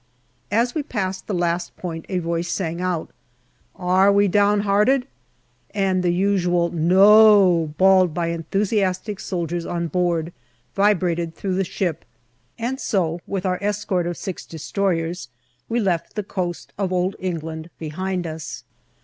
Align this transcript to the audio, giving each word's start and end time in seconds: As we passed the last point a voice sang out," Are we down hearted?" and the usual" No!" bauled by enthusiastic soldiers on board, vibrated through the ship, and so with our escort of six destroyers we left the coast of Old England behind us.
As 0.49 0.73
we 0.73 0.81
passed 0.81 1.27
the 1.27 1.33
last 1.35 1.77
point 1.77 2.07
a 2.09 2.17
voice 2.17 2.49
sang 2.51 2.81
out," 2.81 3.11
Are 4.01 4.11
we 4.11 4.27
down 4.27 4.61
hearted?" 4.61 5.05
and 5.75 6.01
the 6.01 6.11
usual" 6.11 6.71
No!" 6.95 7.71
bauled 7.77 8.11
by 8.11 8.29
enthusiastic 8.29 9.19
soldiers 9.19 9.63
on 9.63 9.89
board, 9.89 10.33
vibrated 10.73 11.35
through 11.35 11.53
the 11.53 11.63
ship, 11.63 12.03
and 12.57 12.79
so 12.79 13.19
with 13.27 13.45
our 13.45 13.59
escort 13.61 14.07
of 14.07 14.17
six 14.17 14.43
destroyers 14.43 15.27
we 15.69 15.79
left 15.79 16.15
the 16.15 16.23
coast 16.23 16.73
of 16.79 16.91
Old 16.91 17.15
England 17.19 17.69
behind 17.77 18.25
us. 18.25 18.63